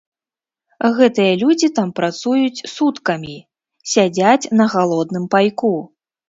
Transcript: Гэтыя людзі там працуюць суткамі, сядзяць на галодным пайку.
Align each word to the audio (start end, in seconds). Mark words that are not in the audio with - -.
Гэтыя 0.99 1.33
людзі 1.41 1.69
там 1.79 1.91
працуюць 1.99 2.65
суткамі, 2.75 3.37
сядзяць 3.93 4.49
на 4.63 4.69
галодным 4.73 5.29
пайку. 5.37 5.73